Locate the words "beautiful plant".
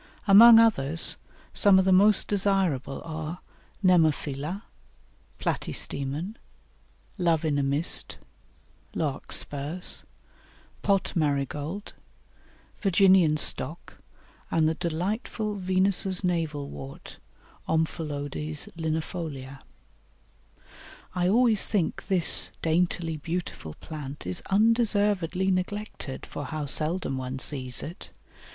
23.17-24.25